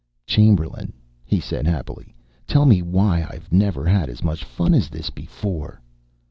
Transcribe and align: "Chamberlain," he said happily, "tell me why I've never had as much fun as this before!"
"Chamberlain," 0.25 0.93
he 1.23 1.39
said 1.39 1.67
happily, 1.67 2.15
"tell 2.47 2.65
me 2.65 2.81
why 2.81 3.23
I've 3.29 3.51
never 3.53 3.85
had 3.85 4.09
as 4.09 4.23
much 4.23 4.43
fun 4.43 4.73
as 4.73 4.89
this 4.89 5.11
before!" 5.11 5.79